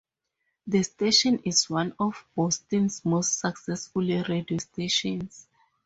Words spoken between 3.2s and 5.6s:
successful radio stations.